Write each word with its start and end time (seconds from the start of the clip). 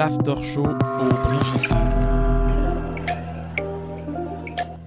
l'after 0.00 0.42
show 0.42 0.64
au 0.64 1.08
Brigitine. 1.26 1.76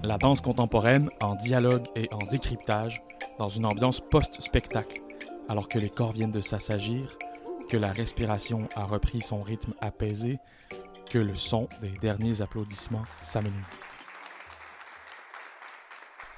La 0.01 0.17
danse 0.17 0.41
contemporaine 0.41 1.11
en 1.21 1.35
dialogue 1.35 1.85
et 1.95 2.09
en 2.11 2.25
décryptage 2.31 3.03
dans 3.37 3.47
une 3.47 3.67
ambiance 3.67 3.99
post-spectacle, 3.99 5.03
alors 5.47 5.69
que 5.69 5.77
les 5.77 5.91
corps 5.91 6.13
viennent 6.13 6.31
de 6.31 6.41
s'assagir, 6.41 7.15
que 7.69 7.77
la 7.77 7.91
respiration 7.91 8.67
a 8.75 8.85
repris 8.85 9.21
son 9.21 9.43
rythme 9.43 9.75
apaisé, 9.81 10.39
que 11.11 11.19
le 11.19 11.35
son 11.35 11.69
des 11.79 11.91
derniers 12.01 12.41
applaudissements 12.41 13.05
s'amenuise. 13.21 13.92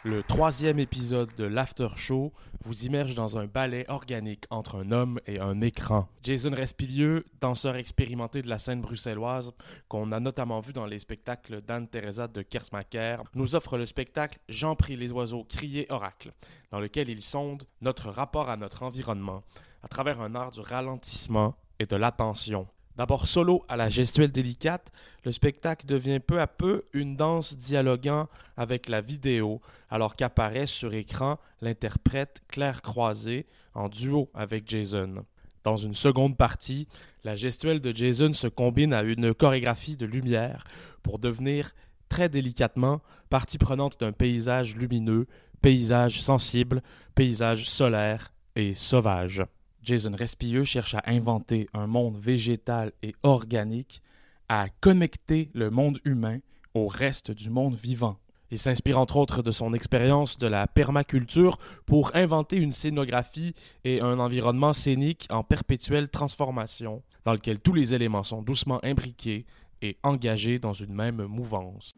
Le 0.06 0.22
troisième 0.22 0.78
épisode 0.78 1.34
de 1.36 1.46
l'After 1.46 1.88
Show 1.96 2.32
vous 2.64 2.86
immerge 2.86 3.16
dans 3.16 3.40
un 3.40 3.48
ballet 3.48 3.86
organique 3.88 4.46
entre 4.52 4.76
un 4.76 4.92
homme 4.92 5.20
et 5.26 5.40
un 5.40 5.62
écran. 5.62 6.08
Jason 6.22 6.52
Respilieux, 6.52 7.26
danseur 7.42 7.76
expérimenté 7.76 8.44
de 8.44 8.48
la 8.48 8.60
scène 8.60 8.82
bruxelloise, 8.82 9.52
qu'on 9.88 10.12
a 10.12 10.20
notamment 10.20 10.60
vu 10.60 10.74
dans 10.74 10.86
les 10.86 11.00
spectacles 11.00 11.60
d'Anne-Theresa 11.64 12.28
de 12.28 12.44
Kersmacher, 12.44 13.18
nous 13.34 13.56
offre 13.56 13.80
le 13.80 13.88
spectacle 13.88 14.38
Jean 14.48 14.76
prie 14.76 14.96
les 14.96 15.12
oiseaux 15.12 15.44
crier 15.44 15.88
oracle, 15.90 16.30
dans 16.70 16.80
lequel 16.80 17.10
il 17.10 17.24
sonde 17.24 17.64
notre 17.82 18.12
rapport 18.12 18.52
à 18.52 18.58
notre 18.58 18.84
environnement 18.84 19.42
à 19.82 19.88
travers 19.88 20.22
un 20.22 20.36
art 20.36 20.52
du 20.52 20.60
ralentissement 20.60 21.56
et 21.80 21.88
de 21.88 21.96
l'attention. 21.96 22.68
D'abord 22.98 23.28
solo 23.28 23.66
à 23.68 23.76
la 23.76 23.90
gestuelle 23.90 24.32
délicate, 24.32 24.92
le 25.26 25.32
spectacle 25.32 25.86
devient 25.86 26.20
peu 26.20 26.40
à 26.40 26.48
peu 26.48 26.84
une 26.94 27.18
danse 27.18 27.58
dialoguant 27.58 28.30
avec 28.56 28.88
la 28.88 29.02
vidéo, 29.02 29.60
alors 29.90 30.16
qu'apparaît 30.16 30.68
sur 30.68 30.94
écran 30.94 31.38
l'interprète 31.62 32.42
Claire 32.48 32.82
Croisé 32.82 33.48
en 33.74 33.90
duo 33.90 34.30
avec 34.34 34.70
Jason. 34.70 35.26
Dans 35.64 35.76
une 35.76 35.94
seconde 35.94 36.38
partie, 36.38 36.88
la 37.24 37.36
gestuelle 37.36 37.82
de 37.82 37.94
Jason 37.94 38.32
se 38.32 38.48
combine 38.48 38.94
à 38.94 39.02
une 39.02 39.34
chorégraphie 39.34 39.98
de 39.98 40.06
lumière 40.06 40.64
pour 41.04 41.20
devenir 41.20 41.74
très 42.08 42.30
délicatement 42.30 43.02
partie 43.30 43.58
prenante 43.58 44.00
d'un 44.00 44.12
paysage 44.12 44.76
lumineux, 44.76 45.28
paysage 45.62 46.22
sensible, 46.22 46.82
paysage 47.16 47.68
solaire 47.70 48.32
et 48.56 48.74
sauvage. 48.74 49.44
Jason 49.86 50.16
Respilleux 50.18 50.64
cherche 50.64 50.96
à 50.96 51.04
inventer 51.06 51.70
un 51.74 51.86
monde 51.86 52.18
végétal 52.18 52.92
et 53.04 53.14
organique, 53.22 54.02
à 54.50 54.68
connecter 54.82 55.52
le 55.54 55.70
monde 55.70 56.00
humain 56.06 56.40
au 56.74 56.88
reste 56.88 57.32
du 57.32 57.50
monde 57.52 57.76
vivant. 57.76 58.18
Il 58.52 58.60
s'inspire 58.60 59.00
entre 59.00 59.18
autres 59.18 59.42
de 59.42 59.52
son 59.52 59.74
expérience 59.74 60.38
de 60.38 60.48
la 60.48 60.68
permaculture 60.68 61.58
pour 61.86 62.16
inventer 62.16 62.58
une 62.58 62.72
scénographie 62.72 63.54
et 63.84 64.02
un 64.02 64.20
environnement 64.20 64.74
scénique 64.74 65.28
en 65.30 65.44
perpétuelle 65.44 66.10
transformation, 66.10 67.04
dans 67.24 67.34
lequel 67.34 67.60
tous 67.60 67.74
les 67.74 67.94
éléments 67.94 68.24
sont 68.24 68.42
doucement 68.42 68.80
imbriqués 68.84 69.46
et 69.82 69.98
engagés 70.04 70.60
dans 70.60 70.74
une 70.74 70.94
même 70.94 71.26
mouvance. 71.26 71.92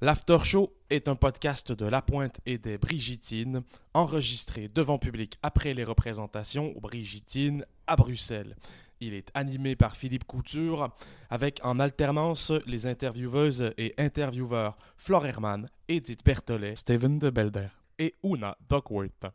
L'After 0.00 0.38
Show 0.44 0.72
est 0.90 1.08
un 1.08 1.16
podcast 1.16 1.72
de 1.72 1.84
La 1.84 2.02
Pointe 2.02 2.40
et 2.46 2.56
des 2.56 2.78
Brigitines, 2.78 3.62
enregistré 3.94 4.68
devant 4.68 4.96
public 4.96 5.36
après 5.42 5.74
les 5.74 5.82
représentations 5.82 6.72
aux 6.76 6.80
Brigitines 6.80 7.66
à 7.88 7.96
Bruxelles. 7.96 8.54
Il 9.00 9.12
est 9.12 9.28
animé 9.34 9.74
par 9.74 9.96
Philippe 9.96 10.22
Couture, 10.22 10.94
avec 11.30 11.58
en 11.64 11.80
alternance 11.80 12.52
les 12.64 12.86
intervieweuses 12.86 13.72
et 13.76 13.94
intervieweurs 13.98 14.78
Flore 14.96 15.26
Herman, 15.26 15.68
Edith 15.88 16.24
Berthollet, 16.24 16.76
Steven 16.76 17.18
de 17.18 17.30
Belder 17.30 17.68
et 17.98 18.14
Una 18.22 18.56
Duckworth. 18.70 19.26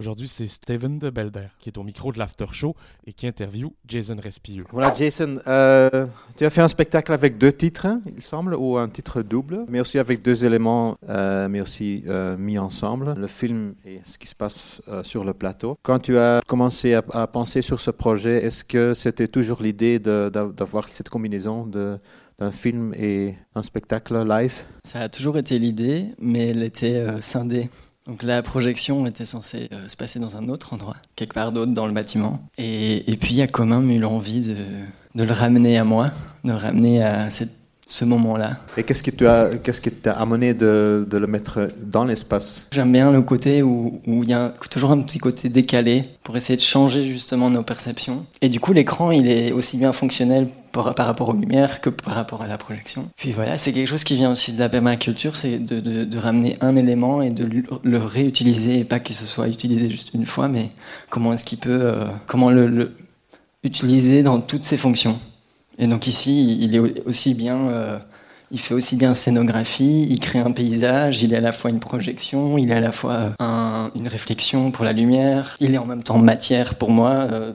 Aujourd'hui, 0.00 0.26
c'est 0.26 0.48
Steven 0.48 0.98
de 0.98 1.08
Belder 1.08 1.46
qui 1.60 1.68
est 1.68 1.78
au 1.78 1.84
micro 1.84 2.10
de 2.10 2.18
l'After 2.18 2.46
Show 2.50 2.74
et 3.06 3.12
qui 3.12 3.28
interviewe 3.28 3.72
Jason 3.86 4.16
Respilleux. 4.20 4.64
Voilà, 4.72 4.92
Jason, 4.92 5.36
euh, 5.46 6.06
tu 6.36 6.44
as 6.44 6.50
fait 6.50 6.62
un 6.62 6.66
spectacle 6.66 7.12
avec 7.12 7.38
deux 7.38 7.52
titres, 7.52 7.86
hein, 7.86 8.00
il 8.16 8.20
semble, 8.20 8.56
ou 8.56 8.76
un 8.76 8.88
titre 8.88 9.22
double, 9.22 9.64
mais 9.68 9.78
aussi 9.78 10.00
avec 10.00 10.20
deux 10.22 10.44
éléments, 10.44 10.96
euh, 11.08 11.48
mais 11.48 11.60
aussi 11.60 12.02
euh, 12.08 12.36
mis 12.36 12.58
ensemble, 12.58 13.14
le 13.16 13.28
film 13.28 13.76
et 13.84 14.00
ce 14.02 14.18
qui 14.18 14.26
se 14.26 14.34
passe 14.34 14.82
euh, 14.88 15.04
sur 15.04 15.22
le 15.22 15.32
plateau. 15.32 15.76
Quand 15.84 16.00
tu 16.00 16.18
as 16.18 16.40
commencé 16.44 16.94
à, 16.94 17.04
à 17.12 17.28
penser 17.28 17.62
sur 17.62 17.78
ce 17.78 17.92
projet, 17.92 18.44
est-ce 18.44 18.64
que 18.64 18.94
c'était 18.94 19.28
toujours 19.28 19.62
l'idée 19.62 20.00
d'avoir 20.00 20.88
cette 20.88 21.08
combinaison 21.08 21.66
de 21.66 22.00
d'un 22.38 22.50
film 22.50 22.92
et 22.94 23.36
un 23.54 23.62
spectacle 23.62 24.26
live? 24.26 24.54
Ça 24.82 25.02
a 25.02 25.08
toujours 25.08 25.38
été 25.38 25.56
l'idée, 25.60 26.16
mais 26.18 26.48
elle 26.48 26.64
était 26.64 26.96
euh, 26.96 27.20
scindée. 27.20 27.68
Donc 28.06 28.22
la 28.22 28.42
projection 28.42 29.06
était 29.06 29.24
censée 29.24 29.68
euh, 29.72 29.88
se 29.88 29.96
passer 29.96 30.18
dans 30.18 30.36
un 30.36 30.48
autre 30.50 30.74
endroit, 30.74 30.96
quelque 31.16 31.32
part 31.32 31.52
d'autre 31.52 31.72
dans 31.72 31.86
le 31.86 31.92
bâtiment. 31.92 32.40
Et, 32.58 33.02
puis 33.18 33.30
il 33.30 33.36
y 33.36 33.42
a 33.42 33.46
eu 33.46 33.98
l'envie 33.98 34.40
de, 34.40 34.56
de 35.14 35.24
le 35.24 35.32
ramener 35.32 35.78
à 35.78 35.84
moi, 35.84 36.10
de 36.44 36.50
le 36.50 36.56
ramener 36.56 37.02
à 37.02 37.30
cette- 37.30 37.63
ce 37.86 38.04
moment-là. 38.04 38.56
Et 38.76 38.82
qu'est-ce 38.82 39.02
qui 39.02 39.12
t'a 39.12 40.12
amené 40.12 40.54
de, 40.54 41.06
de 41.08 41.18
le 41.18 41.26
mettre 41.26 41.68
dans 41.82 42.04
l'espace? 42.04 42.68
J'aime 42.72 42.92
bien 42.92 43.12
le 43.12 43.22
côté 43.22 43.62
où 43.62 44.00
il 44.06 44.28
y 44.28 44.32
a 44.32 44.52
toujours 44.70 44.92
un 44.92 45.00
petit 45.00 45.18
côté 45.18 45.48
décalé 45.48 46.02
pour 46.22 46.36
essayer 46.36 46.56
de 46.56 46.62
changer 46.62 47.04
justement 47.04 47.50
nos 47.50 47.62
perceptions. 47.62 48.26
Et 48.40 48.48
du 48.48 48.60
coup, 48.60 48.72
l'écran, 48.72 49.10
il 49.10 49.28
est 49.28 49.52
aussi 49.52 49.76
bien 49.76 49.92
fonctionnel 49.92 50.48
par, 50.72 50.94
par 50.94 51.06
rapport 51.06 51.28
aux 51.28 51.34
lumières 51.34 51.80
que 51.80 51.90
par 51.90 52.14
rapport 52.14 52.42
à 52.42 52.46
la 52.46 52.58
projection. 52.58 53.10
Puis 53.16 53.32
voilà, 53.32 53.58
c'est 53.58 53.72
quelque 53.72 53.86
chose 53.88 54.02
qui 54.02 54.16
vient 54.16 54.32
aussi 54.32 54.52
de 54.52 54.58
la 54.58 54.68
permaculture, 54.68 55.36
c'est 55.36 55.58
de, 55.58 55.80
de, 55.80 56.04
de 56.04 56.18
ramener 56.18 56.56
un 56.60 56.74
élément 56.76 57.22
et 57.22 57.30
de 57.30 57.44
le- 57.44 57.64
le 57.82 57.98
réutiliser, 57.98 58.80
et 58.80 58.84
pas 58.84 58.98
qu'il 58.98 59.14
se 59.14 59.26
soit 59.26 59.46
utilisé 59.46 59.88
juste 59.88 60.10
une 60.14 60.26
fois, 60.26 60.48
mais 60.48 60.70
comment 61.10 61.32
est-ce 61.32 61.44
qu'il 61.44 61.58
peut, 61.58 61.80
euh, 61.82 62.06
comment 62.26 62.50
le, 62.50 62.66
le 62.66 62.92
utiliser 63.62 64.22
dans 64.22 64.40
toutes 64.40 64.64
ses 64.64 64.76
fonctions. 64.76 65.18
Et 65.78 65.86
donc 65.86 66.06
ici, 66.06 66.58
il 66.60 66.74
est 66.74 67.06
aussi 67.06 67.34
bien, 67.34 67.68
euh, 67.68 67.98
il 68.50 68.60
fait 68.60 68.74
aussi 68.74 68.96
bien 68.96 69.14
scénographie, 69.14 70.06
il 70.08 70.20
crée 70.20 70.38
un 70.38 70.52
paysage, 70.52 71.22
il 71.22 71.32
est 71.32 71.36
à 71.36 71.40
la 71.40 71.52
fois 71.52 71.70
une 71.70 71.80
projection, 71.80 72.56
il 72.58 72.70
est 72.70 72.74
à 72.74 72.80
la 72.80 72.92
fois 72.92 73.32
un- 73.40 73.90
une 73.94 74.06
réflexion 74.08 74.70
pour 74.70 74.84
la 74.84 74.92
lumière, 74.92 75.56
il 75.60 75.74
est 75.74 75.78
en 75.78 75.86
même 75.86 76.02
temps 76.02 76.18
matière 76.18 76.76
pour 76.76 76.90
moi. 76.90 77.10
euh, 77.10 77.52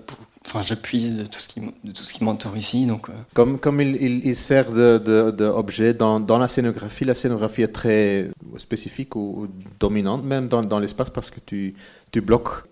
Enfin, 0.48 0.62
je 0.64 0.74
puise 0.74 1.16
de 1.16 1.24
tout 1.24 1.40
ce 1.40 1.48
qui, 1.48 1.60
de 1.60 1.92
qui 1.92 2.24
m'entoure 2.24 2.58
ici, 2.58 2.88
donc. 2.88 3.10
euh, 3.10 3.12
Comme, 3.36 3.60
comme 3.60 3.82
il, 3.82 3.96
il, 4.26 4.36
sert 4.36 4.72
de, 4.72 4.98
de, 4.98 5.30
de 5.30 5.46
objet 5.46 5.94
dans, 5.94 6.20
dans 6.20 6.40
la 6.40 6.48
scénographie, 6.48 7.06
la 7.06 7.14
scénographie 7.14 7.62
est 7.62 7.68
très 7.68 8.30
spécifique 8.58 9.16
ou, 9.16 9.44
ou 9.44 9.48
dominante, 9.80 10.24
même 10.24 10.48
dans, 10.48 10.80
l'espace, 10.80 11.10
parce 11.10 11.30
que 11.30 11.40
tu, 11.40 11.76
bloques 12.22 12.70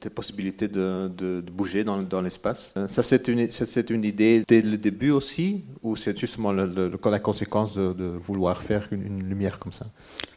tes 0.00 0.10
possibilités 0.10 0.68
de, 0.68 1.42
bouger 1.52 1.84
dans, 1.84 2.20
l'espace. 2.20 2.72
Euh, 2.76 2.88
Ça, 2.88 3.02
c'est 3.02 3.28
une, 3.28 3.50
c'est- 3.50 3.90
une 3.90 4.04
idée 4.04 4.44
dès 4.46 4.62
le 4.62 4.76
début 4.76 5.10
aussi, 5.10 5.64
ou 5.82 5.96
c'est 5.96 6.18
justement 6.18 6.52
la 6.52 7.18
conséquence 7.18 7.74
de, 7.74 8.18
vouloir 8.20 8.62
faire 8.62 8.88
une, 8.90 9.22
lumière 9.28 9.58
comme 9.58 9.72
ça? 9.72 9.86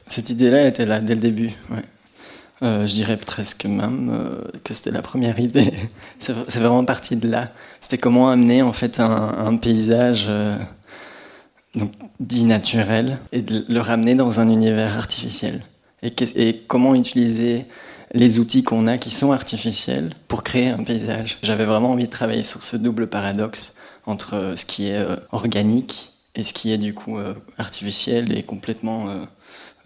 Cette 0.08 0.30
idée-là 0.30 0.68
était 0.68 0.86
là 0.86 1.00
dès 1.00 1.16
le 1.16 1.22
début. 1.22 1.52
Euh, 2.62 2.86
je 2.86 2.94
dirais 2.94 3.16
presque 3.16 3.66
même 3.66 4.10
euh, 4.12 4.42
que 4.66 4.74
c'était 4.74 4.92
la 4.92 5.02
première 5.02 5.40
idée. 5.50 5.72
c'est 6.20 6.34
vraiment 6.34 6.84
parti 6.84 7.16
de 7.16 7.30
là. 7.30 7.52
C'était 7.80 7.98
comment 7.98 8.30
amener 8.30 8.62
en 8.62 8.74
fait 8.74 9.00
un, 9.00 9.56
paysage 9.58 10.30
donc, 11.76 11.92
dit 12.20 12.46
naturel 12.46 13.20
et 13.32 13.42
de 13.42 13.66
le 13.68 13.80
ramener 13.80 14.16
dans 14.16 14.40
un 14.40 14.50
univers 14.50 14.98
artificiel. 14.98 15.62
Et, 16.02 16.14
et 16.36 16.64
comment 16.68 16.96
utiliser 16.96 17.66
les 18.14 18.40
outils 18.40 18.64
qu'on 18.64 18.88
a 18.88 18.98
qui 18.98 19.12
sont 19.12 19.32
artificiels 19.32 20.14
pour 20.28 20.44
créer 20.44 20.70
un 20.70 20.84
paysage. 20.84 21.38
J'avais 21.44 21.66
vraiment 21.66 21.92
envie 21.92 22.06
de 22.06 22.10
travailler 22.10 22.44
sur 22.44 22.64
ce 22.64 22.76
double 22.76 23.08
paradoxe 23.08 23.74
entre 24.06 24.36
euh, 24.36 24.56
ce 24.56 24.66
qui 24.66 24.88
est 24.88 24.98
euh, 24.98 25.18
organique 25.32 26.14
et 26.36 26.44
ce 26.44 26.54
qui 26.54 26.72
est 26.72 26.78
du 26.78 26.94
coup 26.94 27.18
euh, 27.18 27.34
artificiel 27.58 28.36
et 28.38 28.44
complètement 28.44 29.08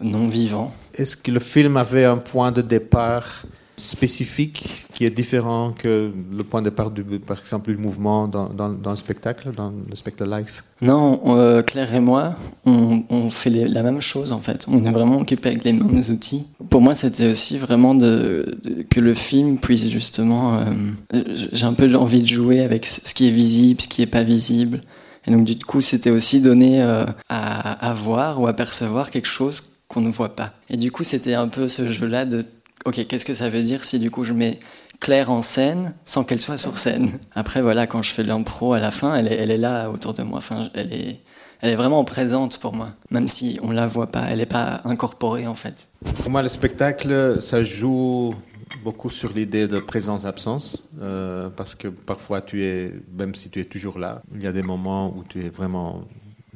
non 0.00 0.28
vivant. 0.28 0.72
Est-ce 0.94 1.16
que 1.16 1.30
le 1.30 1.40
film 1.40 1.76
avait 1.76 2.04
un 2.04 2.18
point 2.18 2.52
de 2.52 2.62
départ 2.62 3.42
spécifique 3.76 4.86
qui 4.94 5.04
est 5.04 5.10
différent 5.10 5.72
que 5.76 6.12
le 6.32 6.44
point 6.44 6.62
de 6.62 6.70
départ, 6.70 6.90
du, 6.90 7.02
par 7.02 7.40
exemple, 7.40 7.70
du 7.70 7.76
mouvement 7.76 8.28
dans, 8.28 8.48
dans, 8.48 8.68
dans 8.68 8.90
le 8.90 8.96
spectacle, 8.96 9.52
dans 9.56 9.72
le 9.88 9.96
spectacle 9.96 10.30
live? 10.30 10.62
Non, 10.80 11.20
euh, 11.36 11.62
Claire 11.62 11.92
et 11.94 12.00
moi, 12.00 12.36
on, 12.66 13.02
on 13.08 13.30
fait 13.30 13.50
la 13.50 13.82
même 13.82 14.00
chose 14.00 14.32
en 14.32 14.40
fait. 14.40 14.64
On 14.68 14.84
est 14.84 14.92
vraiment 14.92 15.18
occupés 15.20 15.50
avec 15.50 15.64
les 15.64 15.72
mêmes 15.72 16.02
outils. 16.10 16.44
Pour 16.70 16.80
moi, 16.80 16.94
c'était 16.94 17.30
aussi 17.30 17.58
vraiment 17.58 17.94
de, 17.94 18.58
que 18.90 19.00
le 19.00 19.14
film 19.14 19.58
puisse 19.58 19.88
justement. 19.88 20.58
euh, 20.58 21.22
J'ai 21.52 21.66
un 21.66 21.74
peu 21.74 21.92
envie 21.96 22.22
de 22.22 22.26
jouer 22.28 22.60
avec 22.60 22.86
ce 22.86 23.14
qui 23.14 23.28
est 23.28 23.32
visible, 23.32 23.80
ce 23.80 23.88
qui 23.88 24.02
est 24.02 24.06
pas 24.06 24.22
visible. 24.22 24.82
Et 25.26 25.30
donc 25.30 25.44
du 25.44 25.56
coup, 25.56 25.80
c'était 25.80 26.10
aussi 26.10 26.40
donner 26.40 26.82
euh, 26.82 27.06
à, 27.28 27.88
à 27.90 27.94
voir 27.94 28.40
ou 28.40 28.46
à 28.46 28.52
percevoir 28.52 29.10
quelque 29.10 29.28
chose 29.28 29.62
qu'on 29.88 30.02
ne 30.02 30.10
voit 30.10 30.36
pas. 30.36 30.52
Et 30.68 30.76
du 30.76 30.92
coup, 30.92 31.02
c'était 31.02 31.34
un 31.34 31.48
peu 31.48 31.68
ce 31.68 31.90
jeu-là 31.90 32.24
de 32.26 32.44
ok, 32.84 33.06
qu'est-ce 33.06 33.24
que 33.24 33.34
ça 33.34 33.48
veut 33.48 33.62
dire 33.62 33.84
si 33.84 33.98
du 33.98 34.10
coup 34.10 34.24
je 34.24 34.32
mets 34.32 34.60
Claire 35.00 35.30
en 35.30 35.42
scène 35.42 35.92
sans 36.04 36.24
qu'elle 36.24 36.40
soit 36.40 36.58
sur 36.58 36.78
scène. 36.78 37.18
Après, 37.34 37.60
voilà, 37.60 37.86
quand 37.86 38.02
je 38.02 38.10
fais 38.10 38.22
l'impro 38.22 38.72
à 38.72 38.80
la 38.80 38.90
fin, 38.90 39.14
elle 39.16 39.28
est, 39.28 39.58
là 39.58 39.90
autour 39.90 40.14
de 40.14 40.22
moi. 40.22 40.38
Enfin, 40.38 40.70
elle 40.74 40.92
est, 40.92 41.20
vraiment 41.76 42.04
présente 42.04 42.58
pour 42.58 42.74
moi, 42.74 42.90
même 43.10 43.28
si 43.28 43.58
on 43.62 43.70
la 43.70 43.86
voit 43.86 44.06
pas. 44.06 44.24
Elle 44.30 44.38
n'est 44.38 44.46
pas 44.46 44.80
incorporée 44.84 45.46
en 45.46 45.54
fait. 45.54 45.74
Pour 46.22 46.30
moi, 46.30 46.42
le 46.42 46.48
spectacle, 46.48 47.38
ça 47.42 47.62
joue 47.62 48.34
beaucoup 48.82 49.10
sur 49.10 49.32
l'idée 49.32 49.68
de 49.68 49.78
présence-absence, 49.78 50.82
euh, 51.00 51.48
parce 51.48 51.74
que 51.74 51.88
parfois 51.88 52.40
tu 52.40 52.64
es, 52.64 52.92
même 53.16 53.34
si 53.34 53.50
tu 53.50 53.60
es 53.60 53.64
toujours 53.64 53.98
là, 53.98 54.22
il 54.34 54.42
y 54.42 54.46
a 54.46 54.52
des 54.52 54.62
moments 54.62 55.14
où 55.16 55.24
tu 55.24 55.44
es 55.44 55.48
vraiment 55.48 56.04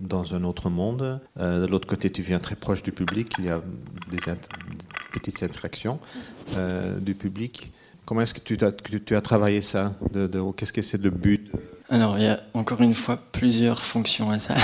dans 0.00 0.34
un 0.34 0.44
autre 0.44 0.70
monde. 0.70 1.20
Euh, 1.38 1.62
de 1.62 1.66
l'autre 1.66 1.88
côté, 1.88 2.10
tu 2.10 2.22
viens 2.22 2.38
très 2.38 2.54
proche 2.54 2.82
du 2.82 2.92
public, 2.92 3.32
il 3.38 3.46
y 3.46 3.50
a 3.50 3.60
des, 4.10 4.19
petites 5.19 5.43
interactions 5.43 5.99
euh, 6.56 6.99
du 6.99 7.15
public. 7.15 7.70
Comment 8.05 8.23
est-ce 8.23 8.35
que 8.35 8.41
tu 8.41 9.15
as, 9.15 9.20
travaillé 9.20 9.61
ça 9.61 9.94
Qu'est-ce 10.56 10.73
que 10.73 10.82
c'est 10.82 11.03
le 11.03 11.11
but? 11.11 11.50
Alors, 11.91 12.19
il 12.19 12.25
y 12.25 12.29
a 12.29 12.41
encore 12.55 12.81
une 12.81 12.94
fois 12.94 13.19
plusieurs 13.32 13.82
fonctions 13.82 14.31
à 14.31 14.38
ça. 14.38 14.55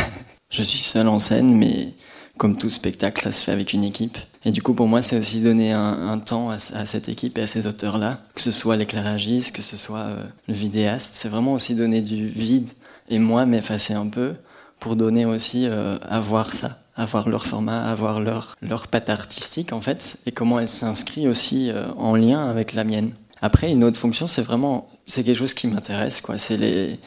Je 0.50 0.62
suis 0.62 0.78
seul 0.78 1.08
en 1.08 1.18
scène, 1.18 1.54
mais 1.56 1.94
comme 2.36 2.56
tout 2.56 2.70
spectacle, 2.70 3.22
ça 3.22 3.32
se 3.32 3.42
fait 3.42 3.52
avec 3.52 3.72
une 3.72 3.84
équipe. 3.84 4.18
Et 4.44 4.50
du 4.50 4.62
coup, 4.62 4.74
pour 4.74 4.88
moi, 4.88 5.02
c'est 5.02 5.18
aussi 5.18 5.42
donner 5.42 5.72
un, 5.72 6.18
temps 6.18 6.50
à, 6.50 6.58
cette 6.58 7.08
équipe 7.08 7.38
et 7.38 7.42
à 7.42 7.46
ces 7.46 7.66
auteurs-là, 7.66 8.20
que 8.34 8.40
ce 8.40 8.52
soit 8.52 8.76
l'éclairagiste, 8.76 9.54
que 9.54 9.62
ce 9.62 9.76
soit 9.76 9.98
euh, 9.98 10.24
le 10.48 10.54
vidéaste. 10.54 11.14
C'est 11.14 11.28
vraiment 11.28 11.52
aussi 11.52 11.74
donner 11.74 12.00
du 12.00 12.26
vide 12.26 12.70
et 13.08 13.18
moi 13.18 13.46
m'effacer 13.46 13.94
un 13.94 14.06
peu 14.06 14.34
pour 14.80 14.96
donner 14.96 15.24
aussi 15.24 15.66
euh, 15.66 15.98
à 16.02 16.20
voir 16.20 16.52
ça, 16.52 16.78
à 16.96 17.06
voir 17.06 17.28
leur 17.28 17.46
format, 17.46 17.82
à 17.84 17.94
voir 17.94 18.20
leur, 18.20 18.56
leur 18.62 18.86
patte 18.88 19.10
artistique 19.10 19.72
en 19.72 19.80
fait, 19.80 20.18
et 20.26 20.32
comment 20.32 20.60
elle 20.60 20.68
s'inscrit 20.68 21.28
aussi 21.28 21.70
euh, 21.70 21.86
en 21.96 22.14
lien 22.14 22.48
avec 22.48 22.72
la 22.72 22.84
mienne. 22.84 23.12
Après, 23.42 23.70
une 23.70 23.84
autre 23.84 24.00
fonction, 24.00 24.26
c'est 24.26 24.40
vraiment, 24.40 24.88
c'est 25.04 25.22
quelque 25.22 25.36
chose 25.36 25.52
qui 25.52 25.66
m'intéresse, 25.66 26.22
quoi. 26.22 26.38
C'est 26.38 26.56
les, 26.56 26.98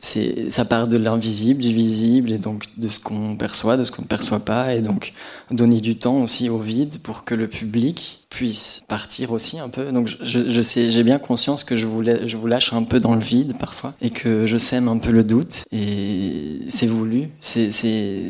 c'est, 0.00 0.50
ça 0.50 0.64
part 0.64 0.88
de 0.88 0.96
l'invisible, 0.96 1.62
du 1.62 1.72
visible, 1.72 2.32
et 2.32 2.38
donc 2.38 2.64
de 2.76 2.88
ce 2.88 2.98
qu'on 2.98 3.36
perçoit, 3.36 3.76
de 3.76 3.84
ce 3.84 3.92
qu'on 3.92 4.02
ne 4.02 4.08
perçoit 4.08 4.40
pas, 4.40 4.74
et 4.74 4.80
donc 4.80 5.12
donner 5.52 5.80
du 5.80 5.96
temps 5.96 6.22
aussi 6.22 6.48
au 6.50 6.58
vide 6.58 6.98
pour 7.02 7.24
que 7.24 7.36
le 7.36 7.46
public 7.46 8.25
puisse 8.36 8.82
partir 8.86 9.32
aussi 9.32 9.58
un 9.58 9.70
peu. 9.70 9.92
Donc 9.92 10.14
je, 10.20 10.60
sais, 10.60 10.90
j'ai 10.90 11.02
bien 11.02 11.18
conscience 11.18 11.64
que 11.64 11.74
je 11.74 11.86
vous, 11.86 12.04
je 12.04 12.36
vous 12.36 12.46
lâche 12.46 12.74
un 12.74 12.82
peu 12.82 13.00
dans 13.00 13.14
le 13.14 13.20
vide 13.20 13.56
parfois, 13.58 13.94
et 14.02 14.10
que 14.10 14.44
je 14.44 14.58
sème 14.58 14.88
un 14.88 14.98
peu 14.98 15.10
le 15.10 15.24
doute, 15.24 15.64
et 15.72 16.60
c'est 16.68 16.86
voulu. 16.86 17.30
C'est, 17.40 17.70
c'est, 17.70 18.28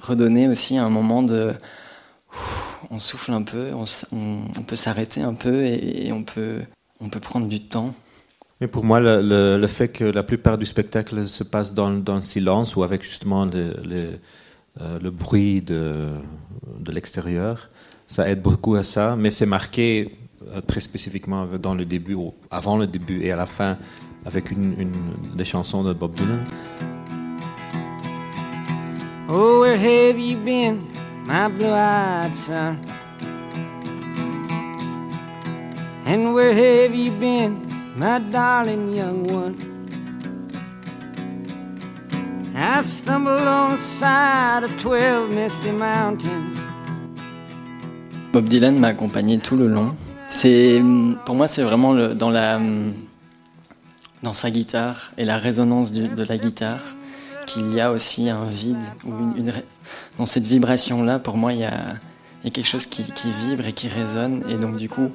redonner 0.00 0.46
aussi 0.46 0.78
un 0.78 0.90
moment 0.90 1.24
de 1.24 1.54
on 2.90 3.00
souffle 3.00 3.32
un 3.32 3.42
peu, 3.42 3.72
on, 3.74 3.84
on, 4.12 4.62
peut 4.62 4.76
s'arrêter 4.76 5.22
un 5.22 5.34
peu 5.34 5.64
et, 5.64 6.12
on 6.12 6.22
peut 6.22 6.60
on 7.00 7.08
peut 7.08 7.20
prendre 7.20 7.48
du 7.48 7.60
temps. 7.60 7.92
Mais 8.60 8.68
pour 8.68 8.84
moi, 8.84 9.00
le, 9.00 9.66
fait 9.66 9.88
que 9.88 10.04
la 10.04 10.22
plupart 10.22 10.56
du 10.56 10.66
spectacle 10.66 11.26
se 11.26 11.42
passe 11.42 11.74
dans, 11.74 11.90
dans 11.90 12.16
le 12.16 12.22
silence 12.22 12.76
ou 12.76 12.84
avec 12.84 13.02
justement 13.02 13.44
le, 13.44 13.74
le, 13.84 14.20
euh, 14.80 14.98
le 15.00 15.10
bruit 15.10 15.62
de, 15.62 16.08
de 16.78 16.92
l'extérieur, 16.92 17.70
ça 18.08 18.28
aide 18.28 18.42
beaucoup 18.42 18.74
à 18.74 18.82
ça. 18.82 19.14
Mais 19.16 19.30
c'est 19.30 19.46
marqué 19.46 20.18
euh, 20.48 20.60
très 20.62 20.80
spécifiquement 20.80 21.46
dans 21.46 21.74
le 21.74 21.84
début, 21.84 22.16
avant 22.50 22.76
le 22.76 22.88
début 22.88 23.22
et 23.22 23.30
à 23.30 23.36
la 23.36 23.46
fin, 23.46 23.76
avec 24.24 24.50
une, 24.50 24.74
des 25.36 25.44
chansons 25.44 25.84
de 25.84 25.92
Bob 25.92 26.14
Dylan. 26.14 26.42
Oh, 29.30 29.60
where 29.60 29.76
have 29.76 30.18
you 30.18 30.38
been, 30.38 30.88
my 31.26 31.48
blue-eyed 31.48 32.34
son? 32.34 32.78
And 36.06 36.32
where 36.32 36.54
have 36.54 36.94
you 36.94 37.12
been, 37.12 37.60
my 37.98 38.20
darling 38.32 38.94
young 38.94 39.22
one? 39.24 39.54
I've 42.56 42.88
stumbled 42.88 43.46
on 43.46 43.76
the 43.76 43.82
side 43.82 44.64
of 44.64 44.80
12 44.80 45.30
misty 45.30 45.70
mountains. 45.72 46.57
Bob 48.32 48.48
Dylan 48.48 48.78
m'a 48.78 48.88
accompagné 48.88 49.38
tout 49.38 49.56
le 49.56 49.66
long. 49.66 49.94
C'est, 50.30 50.82
pour 51.24 51.34
moi, 51.34 51.48
c'est 51.48 51.62
vraiment 51.62 51.94
dans 51.94 52.30
la, 52.30 52.60
dans 54.22 54.32
sa 54.32 54.50
guitare 54.50 55.12
et 55.16 55.24
la 55.24 55.38
résonance 55.38 55.92
de 55.92 56.22
la 56.22 56.36
guitare 56.36 56.82
qu'il 57.48 57.72
y 57.72 57.80
a 57.80 57.90
aussi 57.90 58.28
un 58.28 58.44
vide 58.44 58.76
ou 59.04 59.12
une, 59.36 59.52
dans 60.18 60.26
cette 60.26 60.46
vibration 60.46 61.02
là. 61.02 61.18
Pour 61.18 61.36
moi, 61.36 61.54
il 61.54 61.60
y 61.60 61.64
a, 61.64 61.94
y 62.44 62.48
a 62.48 62.50
quelque 62.50 62.66
chose 62.66 62.86
qui, 62.86 63.04
vibre 63.46 63.66
et 63.66 63.72
qui 63.72 63.88
résonne 63.88 64.44
et 64.48 64.56
donc 64.56 64.76
du 64.76 64.88
coup, 64.88 65.10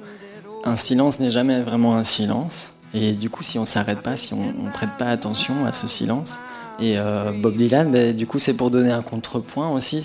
un 0.65 0.75
silence 0.75 1.19
n'est 1.19 1.31
jamais 1.31 1.61
vraiment 1.61 1.95
un 1.95 2.03
silence. 2.03 2.73
Et 2.95 3.13
du 3.13 3.29
coup, 3.29 3.43
si 3.43 3.57
on 3.59 3.65
s'arrête 3.65 4.01
pas, 4.01 4.17
si 4.17 4.33
on, 4.33 4.53
ne 4.53 4.71
prête 4.71 4.97
pas 4.97 5.07
attention 5.07 5.65
à 5.65 5.73
ce 5.73 5.87
silence, 5.87 6.39
et 6.79 6.97
euh, 6.97 7.31
Bob 7.31 7.55
Dylan, 7.55 7.91
ben, 7.91 8.15
du 8.15 8.27
coup, 8.27 8.37
c'est 8.37 8.53
pour 8.53 8.69
donner 8.69 8.91
un 8.91 9.01
contrepoint 9.01 9.69
aussi, 9.71 10.03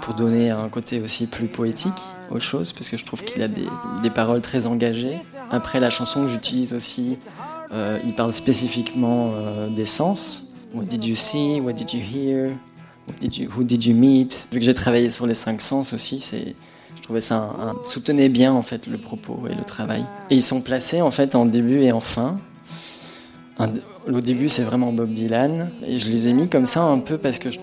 pour 0.00 0.14
donner 0.14 0.50
un 0.50 0.68
côté 0.68 1.00
aussi 1.00 1.26
plus 1.26 1.46
poétique 1.46 2.00
aux 2.30 2.40
choses, 2.40 2.72
parce 2.72 2.88
que 2.88 2.96
je 2.96 3.04
trouve 3.04 3.24
qu'il 3.24 3.42
a 3.42 3.48
des, 3.48 3.66
des, 4.02 4.10
paroles 4.10 4.40
très 4.40 4.66
engagées. 4.66 5.18
Après, 5.50 5.80
la 5.80 5.90
chanson 5.90 6.22
que 6.22 6.28
j'utilise 6.28 6.72
aussi, 6.72 7.18
euh, 7.72 7.98
il 8.04 8.14
parle 8.14 8.32
spécifiquement 8.32 9.32
euh, 9.34 9.68
des 9.68 9.86
sens. 9.86 10.52
What 10.74 10.84
did 10.84 11.04
you 11.04 11.16
see? 11.16 11.60
What 11.60 11.72
did 11.72 11.92
you 11.92 12.00
hear? 12.00 12.50
What 13.08 13.14
did 13.20 13.36
you, 13.36 13.50
who 13.56 13.64
did 13.64 13.84
you 13.84 13.94
meet? 13.94 14.48
Vu 14.52 14.58
que 14.58 14.64
j'ai 14.64 14.74
travaillé 14.74 15.10
sur 15.10 15.26
les 15.26 15.34
cinq 15.34 15.60
sens 15.60 15.92
aussi, 15.92 16.20
c'est 16.20 16.54
je 16.96 17.02
trouvais 17.02 17.20
ça 17.20 17.36
un, 17.36 17.76
soutenait 17.86 18.28
bien 18.28 18.52
en 18.52 18.62
fait 18.62 18.86
le 18.86 18.98
propos 18.98 19.44
et 19.48 19.54
le 19.54 19.64
travail. 19.64 20.04
Et 20.30 20.36
ils 20.36 20.42
sont 20.42 20.60
placés 20.60 21.00
en 21.00 21.10
fait 21.10 21.34
en 21.34 21.46
début 21.46 21.82
et 21.82 21.92
en 21.92 22.00
fin. 22.00 22.38
au 23.58 24.20
début 24.20 24.48
c'est 24.48 24.62
vraiment 24.62 24.92
Bob 24.92 25.12
Dylan 25.12 25.70
et 25.86 25.98
je 25.98 26.08
les 26.08 26.28
ai 26.28 26.32
mis 26.32 26.48
comme 26.48 26.66
ça 26.66 26.82
un 26.82 26.98
peu 26.98 27.18
parce 27.18 27.38
que 27.38 27.50
je, 27.50 27.58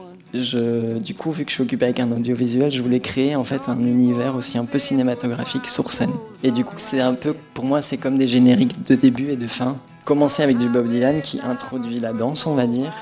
du 0.99 1.13
coup 1.15 1.31
vu 1.31 1.45
que 1.45 1.49
je 1.49 1.55
suis 1.55 1.63
occupé 1.63 1.85
avec 1.85 1.99
un 1.99 2.11
audiovisuel, 2.11 2.71
je 2.71 2.81
voulais 2.81 2.99
créer 2.99 3.35
en 3.35 3.43
fait 3.43 3.69
un 3.69 3.79
univers 3.79 4.35
aussi 4.35 4.57
un 4.57 4.65
peu 4.65 4.79
cinématographique 4.79 5.67
sur 5.67 5.91
scène. 5.91 6.13
Et 6.43 6.51
du 6.51 6.63
coup 6.63 6.75
c'est 6.77 7.01
un 7.01 7.13
peu 7.13 7.35
pour 7.53 7.65
moi 7.65 7.81
c'est 7.81 7.97
comme 7.97 8.17
des 8.17 8.27
génériques 8.27 8.83
de 8.85 8.95
début 8.95 9.31
et 9.31 9.35
de 9.35 9.47
fin. 9.47 9.77
Commencer 10.05 10.43
avec 10.43 10.57
du 10.57 10.69
Bob 10.69 10.87
Dylan 10.87 11.21
qui 11.21 11.39
introduit 11.41 11.99
la 11.99 12.13
danse 12.13 12.47
on 12.47 12.55
va 12.55 12.65
dire 12.65 12.93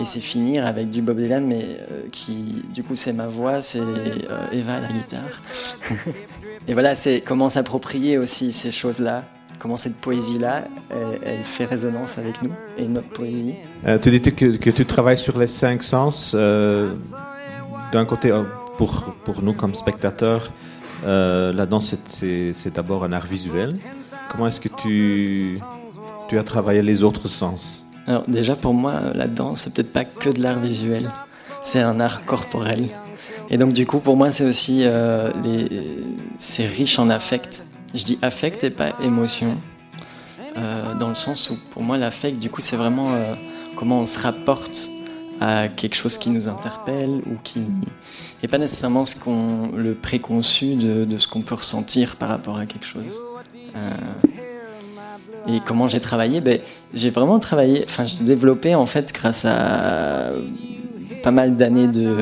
et 0.00 0.04
c'est 0.04 0.20
finir 0.20 0.66
avec 0.66 0.90
du 0.90 1.02
Bob 1.02 1.20
Dylan, 1.20 1.46
mais 1.46 1.76
euh, 1.90 2.08
qui, 2.10 2.62
du 2.72 2.82
coup, 2.82 2.96
c'est 2.96 3.12
ma 3.12 3.26
voix, 3.26 3.60
c'est 3.60 3.80
euh, 3.80 4.46
Eva 4.50 4.74
à 4.74 4.80
la 4.80 4.88
guitare. 4.88 5.42
et 6.68 6.72
voilà, 6.72 6.94
c'est 6.94 7.20
comment 7.20 7.50
s'approprier 7.50 8.16
aussi 8.16 8.52
ces 8.52 8.70
choses-là, 8.70 9.24
comment 9.60 9.76
cette 9.76 9.96
poésie-là, 10.00 10.64
elle, 10.90 11.44
fait 11.44 11.66
résonance 11.66 12.18
avec 12.18 12.42
nous 12.42 12.52
et 12.76 12.88
notre 12.88 13.10
poésie. 13.10 13.54
Euh, 13.86 13.98
tu 13.98 14.10
dis 14.10 14.20
que, 14.20 14.56
que, 14.56 14.70
tu 14.70 14.84
travailles 14.84 15.18
sur 15.18 15.38
les 15.38 15.46
cinq 15.46 15.84
sens. 15.84 16.34
D'un 16.34 18.04
côté, 18.04 18.32
pour, 18.76 19.14
pour 19.24 19.42
nous 19.42 19.52
comme 19.52 19.74
spectateurs, 19.74 20.50
la 21.04 21.66
danse, 21.66 21.94
c'est 22.12 22.74
d'abord 22.74 23.04
un 23.04 23.12
art 23.12 23.26
visuel. 23.26 23.76
Comment 24.28 24.46
est-ce 24.48 24.60
que 24.60 24.68
tu, 24.68 25.58
tu 26.28 26.38
as 26.38 26.44
travaillé 26.44 26.82
les 26.82 27.02
autres 27.02 27.28
sens? 27.28 27.84
Alors 28.06 28.22
déjà 28.26 28.56
pour 28.56 28.74
moi, 28.74 29.00
la 29.14 29.26
danse, 29.26 29.62
c'est 29.62 29.74
peut-être 29.74 29.92
pas 29.92 30.04
que 30.04 30.30
de 30.30 30.42
l'art 30.42 30.58
visuel, 30.58 31.10
c'est 31.62 31.80
un 31.80 32.00
art 32.00 32.24
corporel. 32.24 32.88
Et 33.50 33.58
donc 33.58 33.72
du 33.72 33.86
coup, 33.86 33.98
pour 33.98 34.16
moi, 34.16 34.30
c'est 34.30 34.44
aussi 34.44 34.82
euh, 34.84 35.30
c'est 36.38 36.66
riche 36.66 36.98
en 36.98 37.10
affect. 37.10 37.64
Je 37.94 38.04
dis 38.04 38.18
affect 38.22 38.64
et 38.64 38.70
pas 38.70 38.92
émotion, 39.02 39.56
euh, 40.56 40.94
dans 40.94 41.08
le 41.08 41.14
sens 41.14 41.50
où 41.50 41.58
pour 41.70 41.82
moi, 41.82 41.98
l'affect, 41.98 42.38
du 42.38 42.50
coup, 42.50 42.60
c'est 42.60 42.76
vraiment 42.76 43.12
euh, 43.12 43.34
comment 43.76 44.00
on 44.00 44.06
se 44.06 44.18
rapporte 44.18 44.90
à 45.40 45.68
quelque 45.68 45.96
chose 45.96 46.18
qui 46.18 46.30
nous 46.30 46.48
interpelle 46.48 47.22
ou 47.26 47.36
qui 47.42 47.62
et 48.42 48.48
pas 48.48 48.58
nécessairement 48.58 49.04
ce 49.04 49.16
qu'on 49.16 49.70
le 49.74 49.94
préconçu 49.94 50.74
de, 50.74 51.18
ce 51.18 51.26
qu'on 51.28 51.40
peut 51.40 51.54
ressentir 51.54 52.16
par 52.16 52.28
rapport 52.28 52.58
à 52.58 52.66
quelque 52.66 52.86
chose. 52.86 53.20
Et 55.48 55.60
comment 55.66 55.88
j'ai 55.88 56.00
travaillé 56.00 56.40
ben, 56.40 56.60
J'ai 56.92 57.10
vraiment 57.10 57.38
travaillé, 57.38 57.84
enfin 57.88 58.06
j'ai 58.06 58.24
développé 58.24 58.74
en 58.74 58.86
fait 58.86 59.12
grâce 59.12 59.44
à 59.44 60.32
pas 61.22 61.30
mal 61.30 61.56
d'années 61.56 61.86
de, 61.86 62.18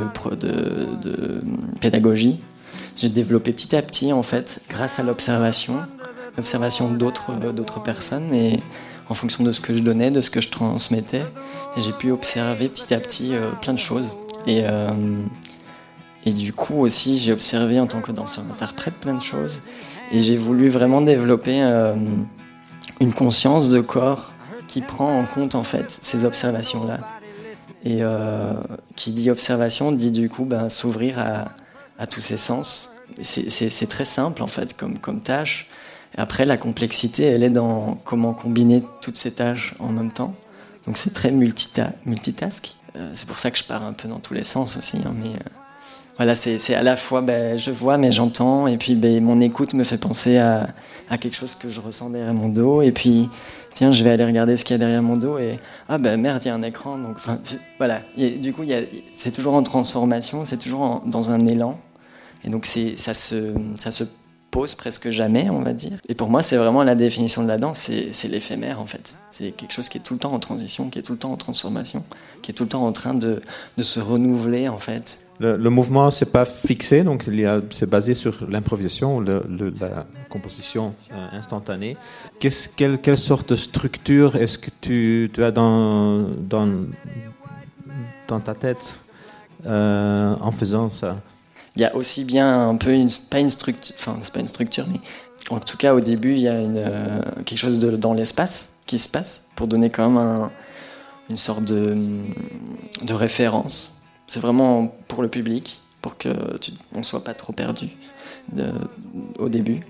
pédagogie. 1.81 2.39
J'ai 2.99 3.09
développé 3.09 3.53
petit 3.53 3.77
à 3.77 3.83
petit 3.83 4.13
en 4.13 4.25
fait 4.25 4.61
grâce 4.69 4.99
à 4.99 5.05
l'observation, 5.05 5.77
l'observation 6.37 6.91
d'autres 6.91 7.33
d'autres 7.53 7.81
personnes 7.81 8.35
et 8.35 8.59
en 9.09 9.15
fonction 9.15 9.45
de 9.45 9.53
ce 9.53 9.61
que 9.61 9.73
je 9.73 9.81
donnais, 9.81 10.11
de 10.11 10.21
ce 10.21 10.31
que 10.31 10.41
je 10.41 10.49
transmettais, 10.49 11.23
j'ai 11.77 11.93
pu 11.93 12.11
observer 12.11 12.69
petit 12.69 12.93
à 12.93 12.99
petit 12.99 13.35
euh, 13.35 13.53
plein 13.63 13.73
de 13.73 13.79
choses. 13.79 14.17
Et, 14.47 14.63
euh, 14.65 14.91
et 16.27 16.33
du 16.33 16.53
coup 16.53 16.81
aussi 16.81 17.19
j'ai 17.19 17.33
observé 17.33 17.79
en 17.79 17.87
tant 17.87 18.01
que 18.01 18.11
danseur 18.11 18.45
interprète 18.51 18.95
plein 18.95 19.15
de 19.15 19.23
choses 19.23 19.63
et 20.11 20.19
j'ai 20.19 20.37
voulu 20.37 20.69
vraiment 20.69 21.01
développer 21.01 21.63
euh, 21.63 21.95
une 23.01 23.13
conscience 23.13 23.69
de 23.69 23.81
corps 23.81 24.33
qui 24.67 24.81
prend 24.81 25.21
en 25.21 25.25
compte 25.25 25.55
en 25.55 25.65
fait 25.65 25.99
ces 26.03 26.25
observations-là. 26.25 26.99
Et 27.85 27.99
euh, 28.01 28.55
qui 28.97 29.13
dit 29.13 29.31
observation 29.31 29.93
dit 29.93 30.11
du 30.11 30.29
coup 30.29 30.45
ben, 30.45 30.69
s'ouvrir 30.69 31.21
à, 31.21 31.45
à, 31.99 32.07
tous 32.07 32.21
ces 32.21 32.37
sens. 32.37 32.93
C'est 33.23 33.89
très 33.89 34.05
simple 34.05 34.43
en 34.43 34.49
fait 34.49 34.77
comme, 34.77 35.21
tâche. 35.21 35.69
Après, 36.17 36.47
la 36.47 36.57
complexité, 36.57 37.25
elle 37.25 37.43
est 37.43 37.51
dans 37.51 37.95
comment 38.05 38.33
combiner 38.33 38.83
toutes 39.03 39.19
ces 39.19 39.31
tâches 39.31 39.75
en 39.79 39.93
même 39.93 40.11
temps. 40.11 40.35
Donc 40.87 40.97
c'est 40.97 41.13
très 41.13 41.31
multita 41.31 41.93
multitask. 42.07 42.75
Euh, 42.97 43.11
c'est 43.13 43.29
pour 43.29 43.39
ça 43.39 43.51
que 43.51 43.59
je 43.59 43.65
pars 43.65 43.83
un 43.83 43.93
peu 43.93 44.09
dans 44.09 44.21
tous 44.21 44.35
les 44.35 44.45
sens 44.45 44.77
aussi. 44.77 44.99
Hein, 45.05 45.13
mais, 45.15 45.29
euh, 45.29 45.51
voilà, 46.17 46.35
c'est 46.35 46.75
à 46.75 46.83
la 46.83 46.97
fois, 46.97 47.21
ben, 47.21 47.57
je 47.57 47.71
vois, 47.71 47.97
mais 47.97 48.11
j'entends, 48.11 48.67
et 48.67 48.77
puis 48.77 48.97
ben, 48.97 49.23
mon 49.23 49.41
écoute 49.41 49.73
me 49.75 49.85
fait 49.85 49.99
penser 49.99 50.37
à, 50.37 50.67
à, 51.09 51.17
quelque 51.17 51.37
chose 51.37 51.55
que 51.55 51.71
je 51.71 51.81
ressens 51.81 52.11
derrière 52.11 52.35
mon 52.35 52.49
dos, 52.49 52.83
et 52.83 52.91
puis, 52.91 53.29
tiens, 53.73 53.93
je 53.93 54.03
vais 54.03 54.11
aller 54.11 54.25
regarder 54.25 54.57
ce 54.57 54.65
qu'il 54.65 54.75
y 54.75 54.77
a 54.77 54.79
derrière 54.79 55.03
mon 55.03 55.17
dos, 55.17 55.39
et 55.39 55.61
ah 55.89 55.97
ben 55.99 56.21
merde, 56.21 56.43
il 56.45 56.49
y 56.49 56.51
a 56.51 56.55
un 56.55 56.63
écran, 56.63 56.99
donc 56.99 57.19
voilà. 57.77 58.01
du 58.17 58.53
coup, 58.53 58.65
c'est 59.11 59.31
toujours 59.31 59.55
en 59.55 59.63
transformation, 59.63 60.45
c'est 60.45 60.57
toujours 60.57 61.03
dans 61.07 61.31
un 61.31 61.47
élan, 61.47 61.79
et 62.45 62.51
donc 62.51 62.67
ça 62.67 63.15
se, 63.15 63.55
ça 63.77 63.91
se 63.91 64.05
pose 64.51 64.75
presque 64.75 65.11
jamais, 65.11 65.51
on 65.51 65.63
va 65.63 65.73
dire. 65.73 65.99
Et 66.09 66.15
pour 66.15 66.31
moi, 66.31 66.43
c'est 66.43 66.57
vraiment 66.57 66.83
la 66.83 66.95
définition 66.95 67.43
de 67.43 67.49
la 67.49 67.59
danse, 67.59 67.91
c'est 68.11 68.29
l'éphémère 68.29 68.81
en 68.81 68.87
fait. 68.87 69.17
C'est 69.31 69.53
quelque 69.53 69.73
chose 69.73 69.89
qui 69.89 69.99
est 69.99 70.01
tout 70.01 70.15
le 70.15 70.21
temps 70.21 70.33
en 70.33 70.39
transition, 70.39 70.91
qui 70.91 70.99
est 70.99 71.03
tout 71.03 71.13
le 71.13 71.19
temps 71.19 71.33
en 71.33 71.37
transformation, 71.37 72.05
qui 72.43 72.51
est 72.51 72.55
tout 72.55 72.65
le 72.65 72.69
temps 72.69 72.87
en 72.87 72.93
train 72.93 73.15
de, 73.15 73.43
de 73.77 73.83
se 73.83 74.01
renouveler 74.01 74.69
en 74.69 74.79
fait. 74.79 75.21
Le, 75.41 75.57
le 75.57 75.71
mouvement, 75.71 76.11
c'est 76.11 76.33
pas 76.33 76.45
fixé, 76.45 77.05
donc 77.05 77.27
c'est 77.71 77.89
basé 77.89 78.15
sur 78.15 78.45
l'improvisation, 78.49 79.21
la 79.21 80.07
composition 80.29 80.95
euh, 81.13 81.29
instantanée. 81.31 81.97
quelle, 82.41 82.99
quelle, 82.99 83.19
sorte 83.19 83.51
de 83.51 83.57
structure 83.57 84.35
est-ce 84.35 84.59
que 84.59 84.71
tu, 84.81 85.31
tu, 85.33 85.45
as 85.45 85.53
dans, 85.53 86.27
dans, 86.41 86.69
dans 88.27 88.41
ta 88.41 88.55
tête 88.55 88.99
euh, 89.65 90.35
en 90.41 90.51
faisant 90.51 90.89
ça? 90.89 91.19
Il 91.79 91.83
y 91.83 91.85
a 91.85 91.95
aussi 91.95 92.25
bien 92.25 92.71
un 92.71 92.75
peu 92.75 92.93
une, 92.93 93.09
pas 93.31 93.39
une 93.39 93.51
structure, 93.51 93.95
enfin 93.97 94.17
c'est 94.21 94.33
pas 94.33 94.41
une 94.41 94.49
structure, 94.49 94.85
mais 94.91 94.99
en 95.49 95.61
tout 95.61 95.77
cas 95.77 95.95
au 95.95 96.01
début 96.01 96.33
il 96.33 96.41
y 96.41 96.49
a 96.49 96.55
euh, 96.55 97.21
quelque 97.47 97.57
chose 97.57 97.79
dans 97.79 98.15
l'espace 98.15 98.71
qui 98.85 98.99
se 98.99 99.09
passe 99.09 99.47
pour 99.55 99.69
donner 99.69 99.89
quand 99.89 100.09
même 100.09 100.19
un, 100.19 100.51
une 101.31 101.37
sorte 101.37 101.63
de, 101.63 101.97
référence 103.09 103.93
c'est 104.27 104.41
vraiment 104.41 104.93
pour 105.07 105.23
le 105.23 105.29
public, 105.29 105.81
pour 106.03 106.19
qu'on 106.19 106.99
ne 106.99 107.03
soit 107.05 107.23
pas 107.23 107.33
trop 107.33 107.53
perdu 107.53 107.89
au 109.39 109.49
début. 109.49 109.87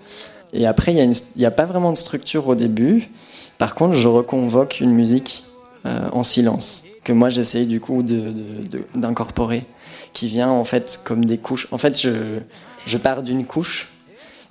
Et 0.53 0.67
après, 0.67 0.95
il 0.95 1.13
n'y 1.37 1.45
a, 1.45 1.51
pas 1.51 1.65
vraiment 1.65 1.91
de 1.93 1.99
structure 1.99 2.47
au 2.47 2.55
début. 2.55 3.11
Par 3.59 3.75
contre, 3.75 3.95
je 3.95 4.09
reconvoque 4.09 4.81
une 4.81 4.93
musique 4.93 5.45
euh, 5.87 6.09
en 6.13 6.23
silence, 6.23 6.85
que 7.03 7.13
moi 7.13 7.31
j'essaye 7.31 7.67
du 7.67 7.81
coup 7.81 8.05
d'incorporer, 8.95 9.65
qui 10.13 10.29
vient 10.29 10.51
en 10.51 10.65
fait 10.65 11.01
comme 11.05 11.25
des 11.25 11.39
couches. 11.39 11.69
En 11.71 11.79
fait, 11.79 12.01
je, 12.01 12.39
je 12.87 12.99
pars 12.99 13.23
d'une 13.23 13.45
couche, 13.45 13.89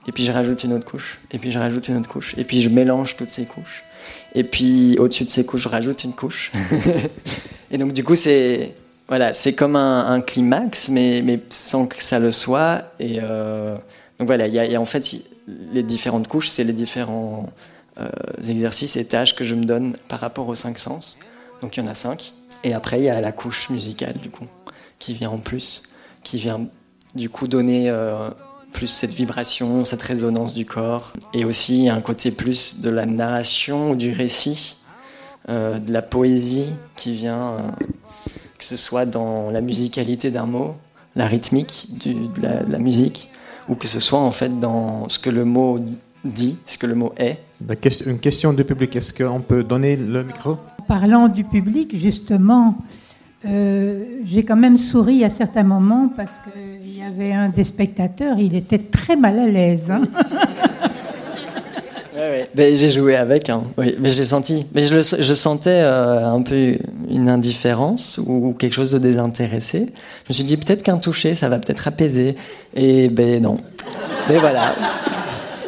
et 0.08 0.12
puis 0.12 0.26
je 0.26 0.32
rajoute 0.32 0.64
une 0.64 0.74
autre 0.74 0.86
couche, 0.86 1.20
et 1.32 1.40
puis 1.40 1.52
je 1.52 1.60
rajoute 1.60 1.88
une 1.88 1.98
autre 1.98 2.10
couche, 2.10 2.36
et 2.38 2.44
puis 2.44 2.62
je 2.62 2.70
mélange 2.70 3.18
toutes 3.18 3.32
ces 3.32 3.46
couches. 3.46 3.84
Et 4.36 4.44
puis 4.44 4.98
au-dessus 5.00 5.26
de 5.26 5.32
ces 5.32 5.46
couches, 5.46 5.62
je 5.62 5.70
rajoute 5.70 6.04
une 6.04 6.14
couche. 6.14 6.52
et 7.72 7.78
donc 7.78 7.94
du 7.94 8.04
coup, 8.04 8.16
c'est 8.16 8.76
voilà, 9.08 9.34
c'est 9.34 9.54
comme 9.54 9.76
un, 9.76 10.20
climax, 10.20 10.90
mais, 10.90 11.22
mais 11.24 11.40
sans 11.50 11.88
que 11.88 12.04
ça 12.04 12.20
le 12.20 12.32
soit. 12.32 12.84
Et 13.00 13.20
euh, 13.22 13.76
donc 14.20 14.28
voilà, 14.28 14.48
il 14.48 14.54
y, 14.54 14.76
a 14.76 14.82
en 14.82 14.86
fait 14.86 15.16
les 15.72 15.84
différentes 15.84 16.28
couches, 16.28 16.50
c'est 16.50 16.66
les 16.66 16.74
différents 16.74 17.50
euh, 18.00 18.10
exercices 18.50 18.98
et 18.98 19.06
tâches 19.06 19.34
que 19.34 19.46
je 19.46 19.56
me 19.56 19.64
donne 19.64 19.96
par 20.10 20.20
rapport 20.20 20.48
aux 20.48 20.56
cinq 20.56 20.78
sens. 20.78 21.18
Donc 21.62 21.78
il 21.78 21.84
y 21.84 21.88
en 21.88 21.90
a 21.90 21.96
cinq. 21.96 22.34
Et 22.64 22.74
après, 22.74 23.00
il 23.00 23.04
y 23.04 23.10
a 23.10 23.22
la 23.22 23.32
couche 23.32 23.70
musicale, 23.70 24.16
du 24.22 24.30
coup, 24.30 24.46
qui 25.00 25.14
vient 25.14 25.30
en 25.30 25.40
plus, 25.40 25.84
qui 26.24 26.38
vient 26.38 26.68
du 27.16 27.30
coup 27.30 27.48
donner 27.48 27.90
euh, 27.90 28.30
plus 28.74 28.88
cette 28.88 29.14
vibration, 29.14 29.86
cette 29.86 30.02
résonance 30.02 30.54
du 30.54 30.66
corps. 30.66 31.14
Et 31.34 31.46
aussi 31.46 31.90
un 31.90 32.02
côté 32.02 32.32
plus 32.32 32.80
de 32.80 32.90
la 32.90 33.06
narration 33.06 33.92
ou 33.92 33.96
du 33.96 34.12
récit, 34.12 34.78
de 35.48 35.94
la 35.94 36.02
poésie 36.02 36.74
qui 36.98 37.14
vient 37.14 37.74
que 38.58 38.64
ce 38.64 38.76
soit 38.76 39.06
dans 39.06 39.52
la 39.52 39.62
musicalité 39.62 40.32
d'un 40.32 40.46
mot, 40.46 40.76
la 41.16 41.28
rythmique 41.28 41.90
de, 42.00 42.14
la, 42.42 42.80
musique, 42.80 43.30
ou 43.70 43.76
que 43.76 43.88
ce 43.88 44.00
soit 44.00 44.20
en 44.20 44.32
fait 44.32 44.60
dans 44.60 45.08
ce 45.10 45.20
que 45.20 45.30
le 45.30 45.46
mot 45.46 45.80
dit, 46.26 46.58
ce 46.66 46.78
que 46.78 46.88
le 46.88 46.96
mot 46.96 47.14
est. 47.18 47.40
Une 48.06 48.20
question 48.20 48.54
du 48.54 48.64
public, 48.64 48.96
est-ce 48.96 49.14
qu'on 49.14 49.42
peut 49.42 49.64
donner 49.64 49.96
le 49.96 50.24
micro? 50.24 50.58
Parlant 50.88 51.28
du 51.28 51.44
public, 51.44 51.98
justement, 51.98 52.78
euh, 53.46 54.04
j'ai 54.26 54.44
quand 54.44 54.56
même 54.56 54.78
souri 54.78 55.24
à 55.24 55.30
certains 55.30 55.64
moments 55.64 56.10
parce 56.16 56.32
qu'il 56.44 56.98
y 56.98 57.04
avait 57.04 57.34
un 57.34 57.50
des 57.50 57.64
spectateurs, 57.64 58.40
il 58.40 58.56
était 58.56 58.80
très 58.80 59.16
mal 59.16 59.38
à 59.38 59.46
l'aise. 59.46 59.92
Hein. 59.92 60.02
j'ai 62.56 62.90
joué 62.90 63.16
avec, 63.16 63.50
hein. 63.50 63.64
oui, 63.78 63.96
mais 64.00 64.10
j'ai 64.10 64.26
senti, 64.26 64.66
mais 64.74 64.84
je, 64.84 65.34
sentais 65.36 65.70
euh, 65.70 66.28
un 66.28 66.42
peu 66.42 66.78
une 67.10 67.30
indifférence 67.30 68.20
ou 68.26 68.56
quelque 68.58 68.74
chose 68.74 68.92
de 68.92 68.98
désintéressé. 68.98 69.86
Je 70.26 70.30
me 70.30 70.34
suis 70.34 70.44
dit 70.44 70.58
peut-être 70.58 70.82
qu'un 70.82 70.98
toucher, 70.98 71.36
ça 71.36 71.48
va 71.48 71.60
peut-être 71.60 71.88
apaiser, 71.88 72.36
et 72.76 73.10
ben 73.10 73.44
non. 73.44 73.58
Mais 74.30 74.40
voilà. 74.40 74.74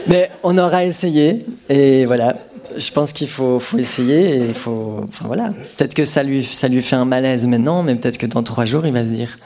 Mais 0.08 0.32
on 0.42 0.58
aura 0.58 0.86
essayé, 0.86 1.46
et 1.70 2.06
voilà. 2.08 2.36
Je 2.80 2.92
pense 2.92 3.12
qu'il 3.12 3.28
faut, 3.28 3.60
faut 3.60 3.78
essayer, 3.78 4.38
et 4.38 4.54
faut, 4.54 5.02
enfin 5.08 5.28
voilà. 5.28 5.52
Peut-être 5.78 5.94
que 5.94 6.06
ça 6.06 6.24
lui, 6.24 6.44
ça 6.44 6.68
lui 6.68 6.82
fait 6.82 6.96
un 6.96 7.06
malaise 7.06 7.46
maintenant, 7.46 7.84
mais 7.84 7.96
peut-être 7.96 8.18
que 8.18 8.26
dans 8.26 8.42
trois 8.42 8.66
jours, 8.66 8.86
il 8.86 8.94
va 8.94 9.04
se 9.04 9.10
dire. 9.10 9.38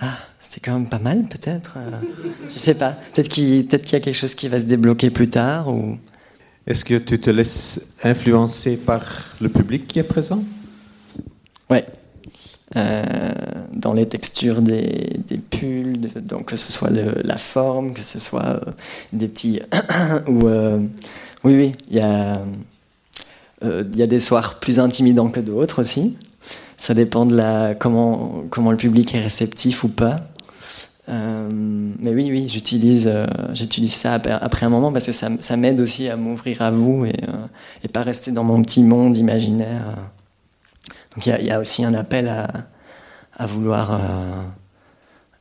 Ah, 0.00 0.16
c'était 0.38 0.60
quand 0.60 0.72
même 0.74 0.88
pas 0.88 1.00
mal, 1.00 1.24
peut-être. 1.24 1.74
Euh. 1.76 1.90
Je 2.48 2.58
sais 2.58 2.74
pas. 2.74 2.96
Peut-être 3.12 3.28
qu'il 3.28 3.66
peut 3.66 3.78
qu'il 3.78 3.92
y 3.92 3.96
a 3.96 4.00
quelque 4.00 4.14
chose 4.14 4.34
qui 4.34 4.48
va 4.48 4.60
se 4.60 4.64
débloquer 4.64 5.10
plus 5.10 5.28
tard. 5.28 5.68
Ou... 5.68 5.98
Est-ce 6.68 6.84
que 6.84 6.94
tu 6.94 7.18
te 7.18 7.30
laisses 7.30 7.80
influencer 8.04 8.76
par 8.76 9.02
le 9.40 9.48
public 9.48 9.86
qui 9.86 9.98
est 9.98 10.04
présent? 10.04 10.42
Ouais. 11.68 11.84
Euh, 12.76 13.02
dans 13.72 13.94
les 13.94 14.06
textures 14.06 14.60
des, 14.60 15.18
des 15.26 15.38
pulls, 15.38 16.12
donc 16.20 16.46
que 16.46 16.56
ce 16.56 16.70
soit 16.70 16.90
la 16.90 17.38
forme, 17.38 17.94
que 17.94 18.02
ce 18.02 18.18
soit 18.18 18.52
euh, 18.52 18.72
des 19.14 19.28
petits. 19.28 19.60
ou, 20.28 20.46
euh, 20.46 20.78
oui, 21.44 21.56
oui, 21.56 21.72
il 21.88 21.96
y, 21.96 22.00
a, 22.00 22.42
il 23.62 23.96
y 23.96 24.02
a 24.02 24.06
des 24.06 24.20
soirs 24.20 24.60
plus 24.60 24.78
intimidants 24.78 25.30
que 25.30 25.40
d'autres 25.40 25.80
aussi. 25.80 26.16
Ça 26.76 26.94
dépend 26.94 27.26
de 27.26 27.36
la, 27.36 27.74
comment, 27.74 28.44
comment 28.50 28.70
le 28.70 28.76
public 28.76 29.14
est 29.14 29.20
réceptif 29.20 29.82
ou 29.82 29.88
pas. 29.88 30.16
Euh, 31.08 31.48
mais 31.50 32.14
oui, 32.14 32.28
oui, 32.30 32.48
j'utilise, 32.48 33.08
euh, 33.08 33.26
ça 33.88 34.14
après, 34.14 34.66
un 34.66 34.68
moment 34.68 34.92
parce 34.92 35.06
que 35.06 35.12
ça, 35.12 35.56
m'aide 35.56 35.80
aussi 35.80 36.08
à 36.08 36.16
m'ouvrir 36.16 36.62
à 36.62 36.70
vous 36.70 37.06
et, 37.06 37.14
euh, 37.28 37.88
pas 37.92 38.02
rester 38.02 38.30
dans 38.30 38.44
mon 38.44 38.62
petit 38.62 38.82
monde 38.82 39.16
imaginaire. 39.16 39.96
Donc 41.14 41.26
il 41.26 41.44
y, 41.44 41.50
a 41.50 41.58
aussi 41.58 41.84
un 41.84 41.94
appel 41.94 42.28
à, 42.28 42.48
à 43.34 43.46
vouloir, 43.46 43.98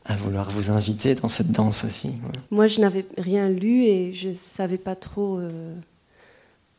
à 0.06 0.16
vouloir 0.16 0.50
vous 0.50 0.72
inviter 0.72 1.14
dans 1.14 1.28
cette 1.28 1.52
danse 1.52 1.84
aussi. 1.84 2.14
Moi, 2.50 2.68
je 2.68 2.80
n'avais 2.80 3.06
rien 3.18 3.50
lu 3.50 3.84
et 3.84 4.14
je 4.14 4.32
savais 4.32 4.78
pas 4.78 4.96
trop. 4.96 5.40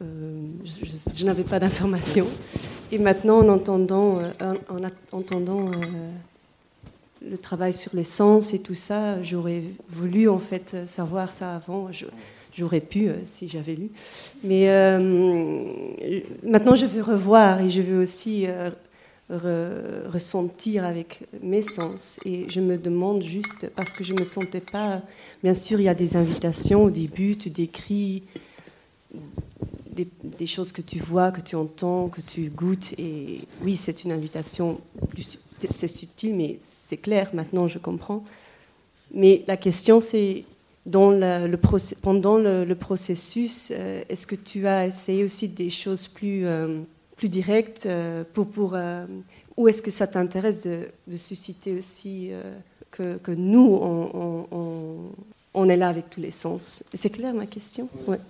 Je, 0.01 1.15
je 1.15 1.25
n'avais 1.25 1.43
pas 1.45 1.59
d'informations. 1.59 2.29
Et 2.91 2.99
maintenant, 2.99 3.39
en 3.41 3.49
entendant, 3.49 4.21
en, 4.41 5.17
entendant 5.17 5.71
le 7.27 7.39
travail 7.39 7.73
sur 7.73 7.95
les 7.95 8.05
sens 8.05 8.55
et 8.55 8.59
tout 8.59 8.75
ça, 8.75 9.23
j'aurais 9.23 9.63
voulu 9.91 10.29
en 10.29 10.39
fait 10.39 10.77
savoir 10.87 11.33
ça 11.33 11.57
avant. 11.57 11.91
J'aurais 12.55 12.81
pu 12.81 13.09
euh, 13.09 13.15
si 13.25 13.49
j'avais 13.49 13.75
lu. 13.75 13.91
Mais 14.43 14.69
euh, 14.69 14.99
maintenant, 16.43 16.75
je 16.75 16.87
veux 16.87 17.03
revoir 17.03 17.61
et 17.61 17.69
je 17.69 17.81
veux 17.81 18.01
aussi 18.01 18.47
euh, 18.49 18.71
ressentir 20.09 20.85
avec 20.85 21.21
mes 21.43 21.63
sens. 21.63 22.19
Et 22.25 22.47
je 22.49 22.61
me 22.61 22.77
demande 22.77 23.23
juste, 23.23 23.69
parce 23.77 23.93
que 23.93 24.03
je 24.03 24.13
ne 24.13 24.21
me 24.21 24.25
sentais 24.25 24.61
pas. 24.61 25.03
Bien 25.43 25.55
sûr, 25.55 25.79
il 25.81 25.85
y 25.85 25.89
a 25.89 25.95
des 25.95 26.17
invitations 26.17 26.85
au 26.85 26.91
début, 26.91 27.37
tu 27.37 27.51
décris 27.51 28.25
des, 30.05 30.47
choses 30.47 30.73
que 30.73 30.83
tu 30.83 30.99
vois, 30.99 31.31
que 31.31 31.41
tu 31.41 31.57
entends, 31.57 32.09
que 32.09 32.21
tu 32.21 32.49
goûtes. 32.51 32.95
Et 32.99 33.41
oui, 33.63 33.77
c'est 33.77 34.05
une 34.05 34.13
invitation 34.13 34.81
c'est 35.71 35.89
subtil, 35.89 36.35
mais 36.35 36.59
c'est 36.61 36.97
clair, 36.97 37.31
maintenant 37.35 37.69
je 37.69 37.79
comprends. 37.79 38.25
Mais 39.13 39.43
la 39.47 39.57
question, 39.57 40.01
c'est 40.01 40.45
dans 40.87 41.11
le, 41.11 41.57
pendant 42.03 42.39
le, 42.39 42.75
processus, 42.75 43.73
euh, 43.73 44.03
est-ce 44.09 44.27
que 44.27 44.35
tu 44.35 44.67
as 44.67 44.87
essayé 44.87 45.25
aussi 45.25 45.49
des 45.49 45.71
choses 45.71 46.09
plus, 46.09 46.47
euh, 46.47 46.81
plus 47.17 47.29
directes 47.29 47.87
euh, 47.87 48.25
pour, 48.33 48.49
pour 48.49 48.77
ou 49.57 49.69
est-ce 49.69 49.83
que 49.83 49.91
ça 49.91 50.07
t'intéresse 50.07 50.63
de, 50.63 51.17
susciter 51.17 51.75
aussi 51.75 52.31
que, 52.93 53.17
que, 53.17 53.33
nous, 53.33 53.79
on, 53.83 55.11
est 55.55 55.77
là 55.77 55.89
avec 55.89 56.11
tous 56.11 56.21
les 56.21 56.31
sens 56.31 56.85
C'est 56.95 57.11
clair 57.11 57.35
ma 57.35 57.47
question 57.47 57.89
ouais. 58.07 58.21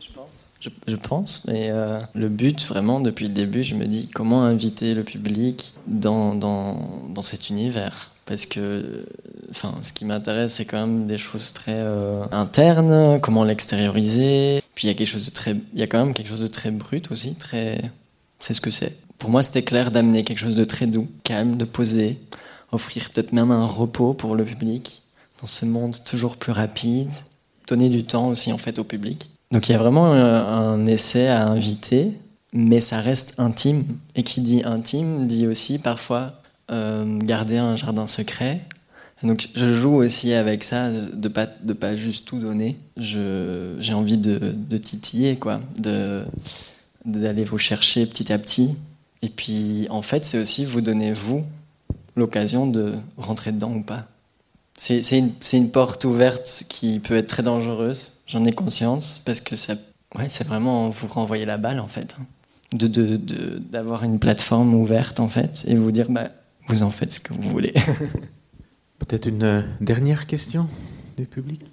Je 0.00 0.10
pense. 0.12 0.48
Je, 0.86 0.96
pense, 0.96 1.44
mais 1.46 1.70
euh, 1.70 2.00
le 2.14 2.28
but 2.28 2.64
vraiment 2.64 3.00
depuis 3.00 3.26
le 3.26 3.34
début, 3.34 3.64
je 3.64 3.74
me 3.74 3.86
dis 3.86 4.08
comment 4.08 4.44
inviter 4.44 4.94
le 4.94 5.02
public 5.02 5.74
dans, 5.86 6.34
dans, 6.34 7.08
dans 7.08 7.22
cet 7.22 7.50
univers? 7.50 8.12
Parce 8.24 8.46
que 8.46 9.06
enfin, 9.50 9.74
ce 9.82 9.92
qui 9.92 10.04
m'intéresse, 10.04 10.54
c'est 10.54 10.66
quand 10.66 10.86
même 10.86 11.06
des 11.06 11.18
choses 11.18 11.52
très 11.52 11.74
euh, 11.74 12.24
internes, 12.30 13.20
comment 13.20 13.42
l'extérioriser. 13.42 14.62
Puis 14.74 14.86
il 14.86 14.90
y 14.90 14.92
a 14.92 14.94
quelque 14.94 15.08
chose 15.08 15.26
de 15.26 15.30
très, 15.30 15.56
il 15.72 15.80
y 15.80 15.82
a 15.82 15.86
quand 15.86 16.04
même 16.04 16.14
quelque 16.14 16.28
chose 16.28 16.42
de 16.42 16.48
très 16.48 16.70
brut 16.70 17.10
aussi, 17.10 17.34
très, 17.34 17.90
c'est 18.38 18.54
ce 18.54 18.60
que 18.60 18.70
c'est. 18.70 18.96
Pour 19.18 19.30
moi, 19.30 19.42
c'était 19.42 19.62
clair 19.62 19.90
d'amener 19.90 20.22
quelque 20.22 20.38
chose 20.38 20.54
de 20.54 20.64
très 20.64 20.86
doux, 20.86 21.08
calme, 21.24 21.56
de 21.56 21.64
posé, 21.64 22.18
offrir 22.70 23.10
peut-être 23.10 23.32
même 23.32 23.50
un 23.50 23.66
repos 23.66 24.14
pour 24.14 24.36
le 24.36 24.44
public 24.44 25.02
dans 25.40 25.46
ce 25.46 25.64
monde 25.64 25.96
toujours 26.04 26.36
plus 26.36 26.52
rapide, 26.52 27.10
donner 27.68 27.88
du 27.88 28.04
temps 28.04 28.28
aussi 28.28 28.52
en 28.52 28.58
fait 28.58 28.78
au 28.78 28.84
public. 28.84 29.30
Donc 29.50 29.68
il 29.68 29.72
y 29.72 29.74
a 29.74 29.78
vraiment 29.78 30.12
un, 30.12 30.84
essai 30.86 31.28
à 31.28 31.46
inviter, 31.46 32.12
mais 32.52 32.80
ça 32.80 33.00
reste 33.00 33.34
intime. 33.38 33.84
Et 34.14 34.22
qui 34.22 34.40
dit 34.40 34.62
intime 34.64 35.26
dit 35.26 35.46
aussi 35.46 35.78
parfois 35.78 36.34
euh, 36.70 37.18
garder 37.20 37.56
un 37.56 37.76
jardin 37.76 38.06
secret. 38.06 38.60
donc 39.22 39.48
je 39.54 39.72
joue 39.72 39.94
aussi 39.94 40.34
avec 40.34 40.64
ça, 40.64 40.90
de 40.90 41.28
pas 41.28 41.46
de 41.46 41.72
pas 41.72 41.96
juste 41.96 42.26
tout 42.26 42.38
donner. 42.38 42.76
J'ai 42.96 43.94
envie 43.94 44.18
de, 44.18 44.54
de, 44.54 44.78
titiller 44.78 45.36
quoi, 45.36 45.60
de 45.78 46.24
d'aller 47.04 47.44
vous 47.44 47.58
chercher 47.58 48.04
petit 48.06 48.32
à 48.32 48.38
petit. 48.38 48.74
Et 49.22 49.30
puis 49.30 49.86
en 49.88 50.02
fait 50.02 50.24
c'est 50.24 50.38
aussi 50.38 50.64
vous 50.64 50.80
donner 50.80 51.12
vous 51.12 51.42
l'occasion 52.16 52.66
de 52.66 52.94
rentrer 53.16 53.52
dedans 53.52 53.72
ou 53.72 53.82
pas. 53.82 54.06
C'est 54.78 55.18
une, 55.18 55.32
une, 55.52 55.70
porte 55.72 56.04
ouverte 56.04 56.64
qui 56.68 57.00
peut 57.00 57.16
être 57.16 57.26
très 57.26 57.42
dangereuse, 57.42 58.14
j'en 58.28 58.44
ai 58.44 58.52
conscience, 58.52 59.20
parce 59.24 59.40
que 59.40 59.56
ça, 59.56 59.74
ouais, 60.16 60.28
c'est 60.28 60.46
vraiment 60.46 60.88
vous 60.88 61.08
renvoyer 61.08 61.44
la 61.44 61.58
balle 61.58 61.80
en 61.80 61.88
fait. 61.88 62.14
Hein. 62.18 62.24
De 62.72 62.86
D'avoir 63.56 64.02
de, 64.02 64.06
une 64.06 64.20
plateforme 64.20 64.74
ouverte 64.74 65.18
en 65.18 65.28
fait, 65.28 65.64
et 65.66 65.74
vous 65.74 65.90
dire, 65.90 66.08
bah, 66.08 66.28
vous 66.68 66.84
en 66.84 66.90
faites 66.90 67.12
ce 67.12 67.20
que 67.20 67.34
vous 67.34 67.50
voulez. 67.50 67.74
Peut-être 69.00 69.26
une 69.26 69.42
euh, 69.42 69.62
dernière 69.80 70.26
question 70.26 70.68
du 71.16 71.24
public 71.24 71.64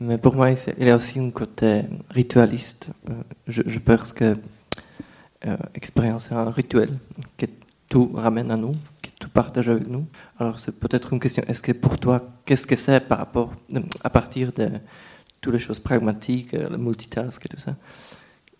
Mais 0.00 0.16
pour 0.16 0.34
moi, 0.34 0.50
il 0.50 0.86
y 0.86 0.90
a 0.90 0.96
aussi 0.96 1.18
un 1.18 1.30
côté 1.30 1.82
ritualiste. 2.08 2.88
Euh, 3.10 3.12
je, 3.48 3.62
je 3.66 3.78
pense 3.78 4.12
que 4.12 4.38
euh, 5.46 5.56
expérience 5.74 6.30
est 6.30 6.34
un 6.34 6.50
rituel, 6.50 6.90
que 7.36 7.46
tout 7.90 8.10
ramène 8.14 8.50
à 8.50 8.56
nous, 8.56 8.74
tout 9.20 9.28
partage 9.28 9.68
avec 9.68 9.86
nous. 9.86 10.06
Alors 10.40 10.58
c'est 10.58 10.72
peut-être 10.72 11.12
une 11.12 11.20
question, 11.20 11.44
est-ce 11.46 11.62
que 11.62 11.72
pour 11.72 11.98
toi, 11.98 12.28
qu'est-ce 12.44 12.66
que 12.66 12.74
c'est 12.74 13.00
par 13.00 13.18
rapport, 13.18 13.52
à 14.02 14.10
partir 14.10 14.52
de 14.52 14.70
toutes 15.40 15.52
les 15.52 15.60
choses 15.60 15.78
pragmatiques, 15.78 16.52
le 16.52 16.76
multitask 16.76 17.44
et 17.44 17.48
tout 17.48 17.60
ça, 17.60 17.76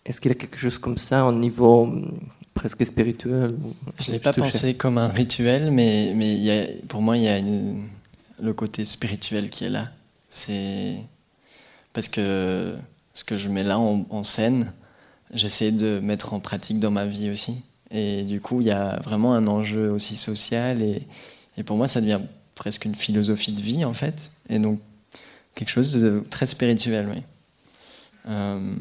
est-ce 0.05 0.21
qu'il 0.21 0.31
y 0.31 0.35
a 0.35 0.35
quelque 0.35 0.57
chose 0.57 0.77
comme 0.77 0.97
ça 0.97 1.25
au 1.25 1.31
niveau 1.31 1.83
hum, 1.83 2.19
presque 2.53 2.85
spirituel 2.85 3.55
Je 3.99 4.09
ne 4.09 4.13
l'ai 4.13 4.19
pas 4.19 4.33
pensé 4.33 4.75
comme 4.75 4.97
un 4.97 5.07
rituel, 5.07 5.71
mais, 5.71 6.13
mais 6.15 6.35
y 6.35 6.51
a, 6.51 6.67
pour 6.87 7.01
moi, 7.01 7.17
il 7.17 7.23
y 7.23 7.27
a 7.27 7.41
le 7.41 8.53
côté 8.53 8.85
spirituel 8.85 9.49
qui 9.49 9.65
est 9.65 9.69
là. 9.69 9.89
C'est 10.29 10.97
parce 11.93 12.07
que 12.07 12.75
ce 13.13 13.23
que 13.23 13.35
je 13.35 13.49
mets 13.49 13.63
là 13.63 13.79
en, 13.79 14.05
en 14.09 14.23
scène, 14.23 14.73
j'essaie 15.33 15.71
de 15.71 15.99
mettre 15.99 16.33
en 16.33 16.39
pratique 16.39 16.79
dans 16.79 16.91
ma 16.91 17.05
vie 17.05 17.31
aussi. 17.31 17.63
Et 17.91 18.23
du 18.23 18.39
coup, 18.39 18.61
il 18.61 18.67
y 18.67 18.71
a 18.71 18.99
vraiment 19.03 19.33
un 19.33 19.47
enjeu 19.47 19.89
aussi 19.91 20.15
social. 20.17 20.81
Et, 20.81 21.63
pour 21.63 21.77
moi, 21.77 21.87
ça 21.87 22.01
devient 22.01 22.21
presque 22.55 22.85
une 22.85 22.95
philosophie 22.95 23.51
de 23.51 23.61
vie, 23.61 23.85
en 23.85 23.93
fait. 23.93 24.31
Et 24.49 24.59
donc, 24.59 24.79
quelque 25.55 25.69
chose 25.69 25.91
de 25.91 26.23
très 26.29 26.45
spirituel, 26.45 27.09
oui. 27.13 27.21
Euh, 28.27 28.73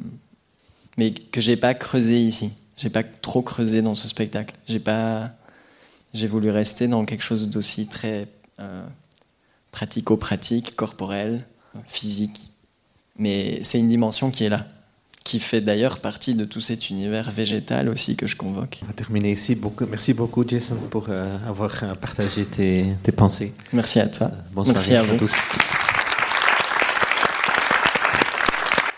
mais 0.96 1.12
que 1.12 1.40
j'ai 1.40 1.56
pas 1.56 1.74
creusé 1.74 2.20
ici. 2.20 2.52
J'ai 2.76 2.90
pas 2.90 3.02
trop 3.02 3.42
creusé 3.42 3.82
dans 3.82 3.94
ce 3.94 4.08
spectacle. 4.08 4.54
J'ai 4.66 4.80
pas. 4.80 5.32
J'ai 6.14 6.26
voulu 6.26 6.50
rester 6.50 6.88
dans 6.88 7.04
quelque 7.04 7.22
chose 7.22 7.48
d'aussi 7.48 7.86
très 7.86 8.28
euh, 8.58 8.84
pratico-pratique, 9.70 10.74
corporel, 10.74 11.46
physique. 11.86 12.48
Mais 13.16 13.60
c'est 13.62 13.78
une 13.78 13.88
dimension 13.88 14.30
qui 14.30 14.44
est 14.44 14.48
là 14.48 14.66
qui 15.24 15.38
fait 15.38 15.60
d'ailleurs 15.60 16.00
partie 16.00 16.34
de 16.34 16.44
tout 16.44 16.60
cet 16.60 16.90
univers 16.90 17.30
végétal 17.30 17.88
aussi 17.88 18.16
que 18.16 18.26
je 18.26 18.36
convoque. 18.36 18.80
On 18.82 18.86
va 18.86 18.92
terminer 18.92 19.32
ici. 19.32 19.54
Beaucoup, 19.54 19.86
merci 19.86 20.14
beaucoup 20.14 20.46
Jason 20.46 20.76
pour 20.90 21.06
euh, 21.08 21.36
avoir 21.46 21.72
euh, 21.82 21.94
partagé 21.94 22.46
tes, 22.46 22.86
tes, 23.02 23.12
pensées. 23.12 23.52
Merci 23.72 24.00
à 24.00 24.08
toi. 24.08 24.28
Euh, 24.28 24.36
bonsoir 24.52 24.76
merci 24.76 24.94
à, 24.94 25.02
vous. 25.02 25.16
tous. 25.16 25.34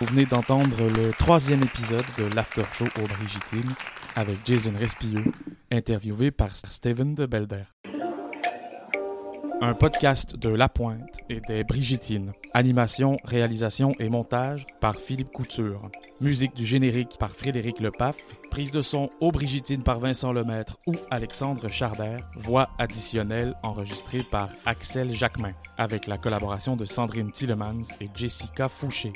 Vous 0.01 0.07
venez 0.07 0.27
d'entendre 0.27 0.89
le 0.97 1.13
troisième 1.19 1.63
épisode 1.63 2.05
de 2.19 2.25
l'After 2.35 2.63
Show 2.73 2.87
au 3.03 3.07
Brigitine 3.07 3.71
avec 4.17 4.39
Jason 4.45 4.73
Respilleux, 4.79 5.33
interviewé 5.71 6.31
par 6.31 6.55
Steven 6.57 7.15
de 7.15 7.27
Belder 7.27 7.72
un 9.63 9.75
podcast 9.75 10.35
de 10.35 10.49
La 10.49 10.69
Pointe 10.69 11.21
et 11.29 11.41
des 11.41 11.63
Brigitines. 11.63 12.33
Animation, 12.53 13.17
réalisation 13.23 13.95
et 14.01 14.09
montage 14.09 14.67
par 14.81 14.97
Philippe 14.97 15.31
Couture. 15.31 15.89
Musique 16.21 16.57
du 16.57 16.67
générique 16.67 17.17
par 17.17 17.31
Frédéric 17.31 17.79
Lepaf. 17.79 18.17
Prise 18.51 18.73
de 18.73 18.83
son 18.83 19.09
au 19.21 19.31
Brigitine 19.31 19.85
par 19.85 20.01
Vincent 20.01 20.33
Lemaître 20.33 20.79
ou 20.89 20.95
Alexandre 21.13 21.69
Charder. 21.69 22.17
Voix 22.35 22.71
additionnelle 22.79 23.55
enregistrée 23.63 24.25
par 24.29 24.49
Axel 24.67 25.13
Jacquemin 25.13 25.53
avec 25.79 26.09
la 26.09 26.19
collaboration 26.19 26.75
de 26.75 26.85
Sandrine 26.85 27.31
Tillemans 27.31 27.83
et 28.01 28.09
Jessica 28.17 28.69
Fouché. 28.69 29.13